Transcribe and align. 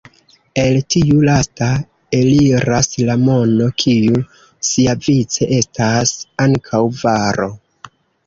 El 0.59 0.77
tiu 0.93 1.17
lasta 1.25 1.65
eliras 2.19 2.89
la 3.09 3.17
mono, 3.27 3.67
kiu 3.83 4.17
siavice 4.69 5.49
estas 5.61 6.17
ankaŭ 6.47 6.81
varo. 7.05 7.49